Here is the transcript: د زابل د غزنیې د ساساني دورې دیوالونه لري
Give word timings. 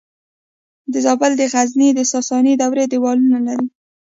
د 0.91 0.93
زابل 1.05 1.31
د 1.37 1.41
غزنیې 1.53 1.91
د 1.95 2.01
ساساني 2.11 2.53
دورې 2.61 2.85
دیوالونه 2.91 3.37
لري 3.47 3.67